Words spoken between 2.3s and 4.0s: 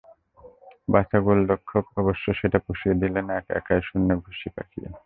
সেটা পুষিয়ে দিলেন একা একাই